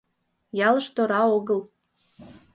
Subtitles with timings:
[0.67, 1.61] Ялыш тора огыл.